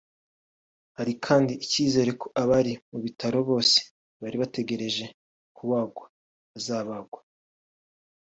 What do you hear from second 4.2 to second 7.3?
bari bategereje kubagwa bazabagwa